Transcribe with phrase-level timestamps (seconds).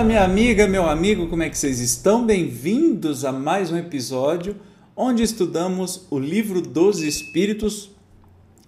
[0.00, 2.24] Olá, minha amiga, meu amigo, como é que vocês estão?
[2.24, 4.56] Bem-vindos a mais um episódio
[4.96, 7.90] onde estudamos o Livro dos Espíritos,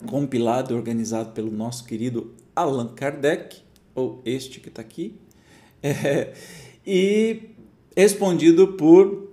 [0.06, 3.62] compilado e organizado pelo nosso querido Allan Kardec,
[3.94, 5.16] ou este que está aqui,
[5.82, 6.34] é,
[6.86, 7.44] e
[7.96, 9.30] respondido por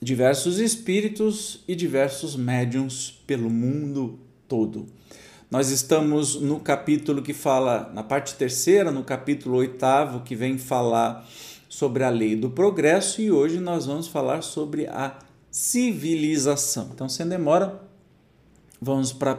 [0.00, 4.18] diversos espíritos e diversos médiums pelo mundo
[4.48, 4.86] todo.
[5.50, 11.26] Nós estamos no capítulo que fala, na parte terceira, no capítulo oitavo, que vem falar
[11.70, 15.18] sobre a lei do progresso, e hoje nós vamos falar sobre a
[15.50, 16.90] civilização.
[16.92, 17.80] Então, sem demora,
[18.78, 19.38] vamos para a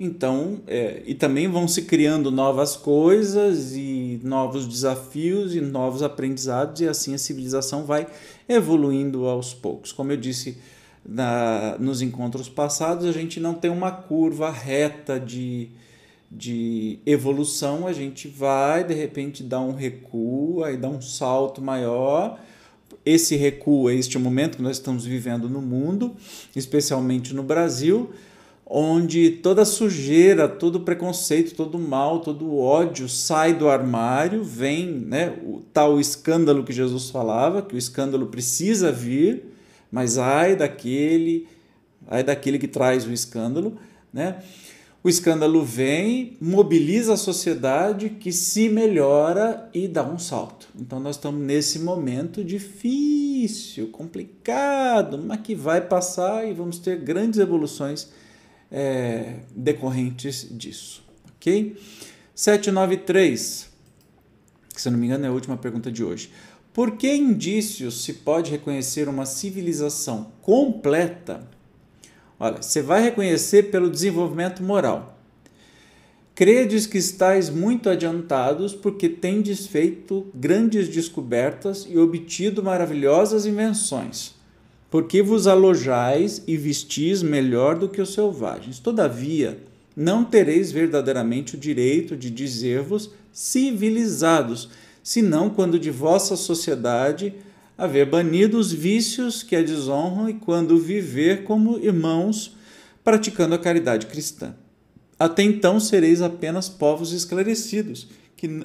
[0.00, 6.80] Então, é, e também vão se criando novas coisas e novos desafios e novos aprendizados
[6.80, 8.08] e assim a civilização vai
[8.48, 9.92] evoluindo aos poucos.
[9.92, 10.58] Como eu disse
[11.04, 15.68] na, nos encontros passados, a gente não tem uma curva reta de,
[16.30, 22.38] de evolução, a gente vai de repente dar um recuo, aí dá um salto maior.
[23.04, 26.14] Esse recuo é este momento que nós estamos vivendo no mundo,
[26.54, 28.10] especialmente no Brasil,
[28.64, 35.60] onde toda sujeira, todo preconceito, todo mal, todo ódio sai do armário, vem né, o
[35.72, 39.51] tal escândalo que Jesus falava, que o escândalo precisa vir,
[39.92, 41.46] mas ai daquele,
[42.08, 43.78] ai daquele que traz o escândalo,
[44.10, 44.42] né?
[45.04, 50.68] O escândalo vem, mobiliza a sociedade que se melhora e dá um salto.
[50.78, 57.40] Então nós estamos nesse momento difícil, complicado, mas que vai passar e vamos ter grandes
[57.40, 58.10] evoluções
[58.70, 61.02] é, decorrentes disso.
[61.36, 61.76] Ok?
[62.32, 63.68] 793,
[64.72, 66.30] que se não me engano é a última pergunta de hoje.
[66.72, 71.46] Por que indícios se pode reconhecer uma civilização completa?
[72.40, 75.18] Olha, você vai reconhecer pelo desenvolvimento moral.
[76.34, 84.34] Credes que estáis muito adiantados porque tendes feito grandes descobertas e obtido maravilhosas invenções,
[84.90, 88.78] porque vos alojais e vestis melhor do que os selvagens.
[88.78, 89.62] Todavia,
[89.94, 94.70] não tereis verdadeiramente o direito de dizer-vos civilizados,
[95.02, 97.34] senão quando de vossa sociedade
[97.76, 102.56] haver banido os vícios que a desonram e quando viver como irmãos
[103.02, 104.54] praticando a caridade cristã.
[105.18, 108.64] Até então sereis apenas povos esclarecidos, que,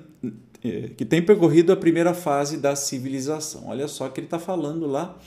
[0.64, 3.68] eh, que têm percorrido a primeira fase da civilização.
[3.68, 5.18] Olha só que ele está falando lá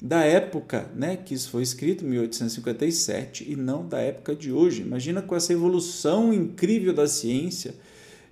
[0.00, 4.82] da época né, que isso foi escrito, 1857, e não da época de hoje.
[4.82, 7.74] Imagina com essa evolução incrível da ciência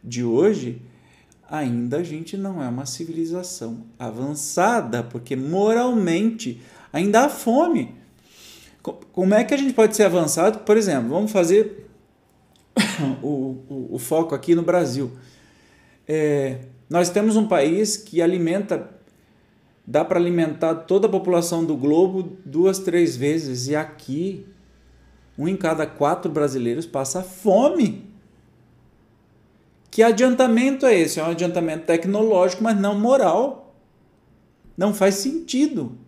[0.04, 0.82] de hoje,
[1.52, 7.94] ainda a gente não é uma civilização avançada, porque moralmente ainda há fome.
[8.82, 10.60] Como é que a gente pode ser avançado?
[10.60, 11.90] Por exemplo, vamos fazer
[13.22, 15.12] o, o, o foco aqui no Brasil.
[16.08, 18.88] É, nós temos um país que alimenta,
[19.86, 24.46] dá para alimentar toda a população do globo duas, três vezes, e aqui
[25.36, 28.11] um em cada quatro brasileiros passa fome.
[29.92, 31.20] Que adiantamento é esse?
[31.20, 33.76] É um adiantamento tecnológico, mas não moral.
[34.74, 35.98] Não faz sentido.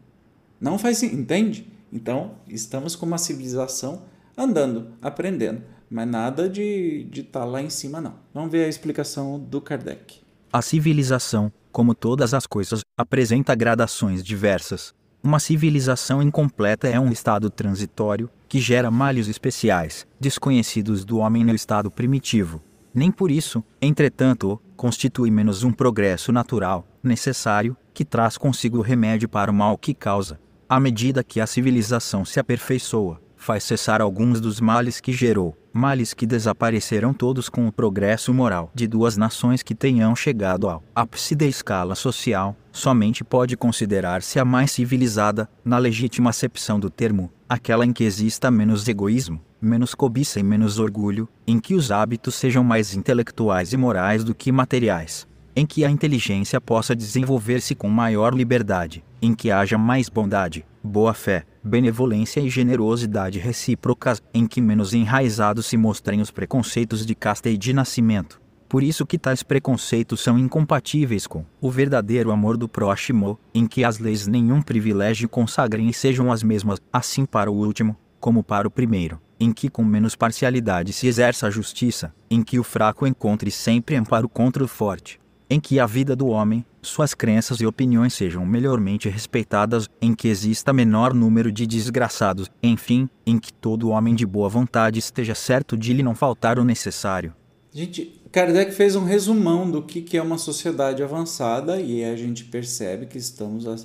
[0.58, 1.70] Não faz sentido, entende?
[1.92, 4.04] Então, estamos com uma civilização
[4.34, 8.14] andando, aprendendo, mas nada de estar tá lá em cima, não.
[8.32, 10.19] Vamos ver a explicação do Kardec.
[10.50, 14.94] A civilização, como todas as coisas, apresenta gradações diversas.
[15.22, 21.54] Uma civilização incompleta é um estado transitório, que gera males especiais, desconhecidos do homem no
[21.54, 22.62] estado primitivo.
[22.94, 29.29] Nem por isso, entretanto, constitui menos um progresso natural, necessário, que traz consigo o remédio
[29.29, 30.38] para o mal que causa.
[30.69, 36.14] À medida que a civilização se aperfeiçoa, faz cessar alguns dos males que gerou, males
[36.14, 41.35] que desaparecerão todos com o progresso moral de duas nações que tenham chegado ao ápice
[41.35, 47.85] da escala social, somente pode considerar-se a mais civilizada, na legítima acepção do termo, aquela
[47.85, 52.64] em que exista menos egoísmo, menos cobiça e menos orgulho, em que os hábitos sejam
[52.64, 58.34] mais intelectuais e morais do que materiais, em que a inteligência possa desenvolver-se com maior
[58.34, 65.66] liberdade, em que haja mais bondade, boa-fé, benevolência e generosidade recíprocas, em que menos enraizados
[65.66, 68.40] se mostrem os preconceitos de casta e de nascimento.
[68.68, 73.84] Por isso que tais preconceitos são incompatíveis com o verdadeiro amor do próximo, em que
[73.84, 78.66] as leis nenhum privilégio consagrem e sejam as mesmas, assim para o último, como para
[78.66, 83.06] o primeiro, em que com menos parcialidade se exerça a justiça, em que o fraco
[83.06, 87.67] encontre sempre amparo contra o forte, em que a vida do homem, suas crenças e
[87.67, 93.91] opiniões sejam melhormente respeitadas, em que exista menor número de desgraçados, enfim, em que todo
[93.91, 97.35] homem de boa vontade esteja certo de lhe não faltar o necessário.
[97.73, 103.06] Gente, Kardec fez um resumão do que é uma sociedade avançada e a gente percebe
[103.06, 103.76] que estamos há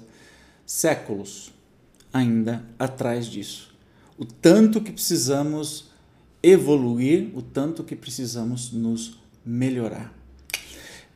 [0.66, 1.52] séculos
[2.14, 3.76] ainda atrás disso.
[4.18, 5.90] O tanto que precisamos
[6.44, 10.19] evoluir, o tanto que precisamos nos melhorar.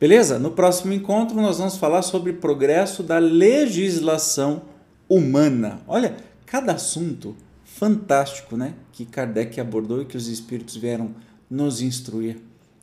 [0.00, 0.38] Beleza?
[0.38, 4.62] No próximo encontro nós vamos falar sobre progresso da legislação
[5.08, 5.80] humana.
[5.86, 11.14] Olha, cada assunto fantástico, né, que Kardec abordou e que os espíritos vieram
[11.48, 12.38] nos instruir.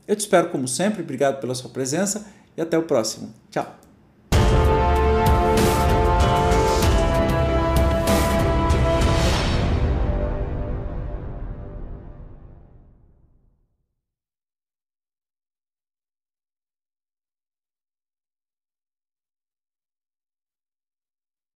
[0.08, 2.26] Eu te espero como sempre, obrigado pela sua presença
[2.56, 3.34] e até o próximo.
[3.50, 3.81] Tchau.